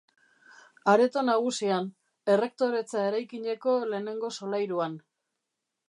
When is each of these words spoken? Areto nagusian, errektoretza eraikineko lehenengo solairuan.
Areto 0.93 1.23
nagusian, 1.27 1.91
errektoretza 2.37 3.05
eraikineko 3.11 3.79
lehenengo 3.93 4.35
solairuan. 4.41 4.99